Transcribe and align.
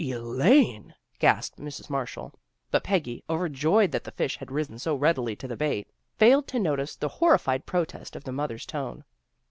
""Elaine!" 0.01 0.95
gasped 1.19 1.59
Mrs. 1.59 1.87
Marshall. 1.87 2.33
But 2.71 2.83
Peggy, 2.83 3.23
overjoyed 3.29 3.91
that 3.91 4.03
the 4.03 4.09
fish 4.09 4.35
had 4.39 4.49
risen 4.51 4.79
so 4.79 4.95
readily 4.95 5.35
to 5.35 5.47
the 5.47 5.55
bait, 5.55 5.87
failed 6.17 6.47
to 6.47 6.57
notice 6.59 6.95
the 6.95 7.07
horri 7.07 7.39
fied 7.39 7.67
protest 7.67 8.15
of 8.15 8.23
the 8.23 8.31
mother's 8.31 8.65
tone. 8.65 9.03